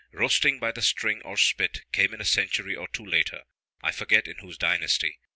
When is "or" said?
1.23-1.37, 2.75-2.87